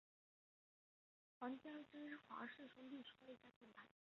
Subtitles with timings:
[1.37, 3.87] 皇家芝华士兄弟创立该品牌。